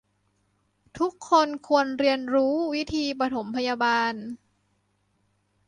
[0.97, 4.13] ทุกคนควรเรียนรู้วิธีปฐมพยาบาล